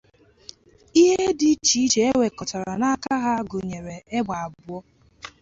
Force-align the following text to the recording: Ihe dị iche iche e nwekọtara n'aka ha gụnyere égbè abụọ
Ihe 1.01 1.19
dị 1.39 1.47
iche 1.53 1.77
iche 1.85 2.01
e 2.09 2.13
nwekọtara 2.15 2.73
n'aka 2.81 3.13
ha 3.23 3.33
gụnyere 3.49 3.95
égbè 4.17 4.33
abụọ 4.43 4.77